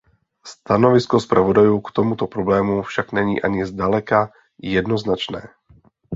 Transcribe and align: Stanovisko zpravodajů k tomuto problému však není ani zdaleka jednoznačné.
Stanovisko 0.45 1.19
zpravodajů 1.19 1.81
k 1.81 1.91
tomuto 1.91 2.27
problému 2.27 2.81
však 2.81 3.11
není 3.11 3.41
ani 3.41 3.65
zdaleka 3.65 4.29
jednoznačné. 4.61 5.49